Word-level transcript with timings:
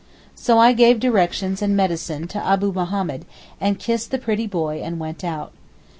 So 0.33 0.57
I 0.57 0.73
gave 0.73 0.99
directions 0.99 1.61
and 1.61 1.77
medicine 1.77 2.27
to 2.29 2.43
Abu 2.43 2.71
Mahommed, 2.73 3.21
and 3.59 3.77
kissed 3.77 4.09
the 4.09 4.17
pretty 4.17 4.47
boy 4.47 4.81
and 4.83 4.97
went 4.97 5.23
out. 5.23 5.51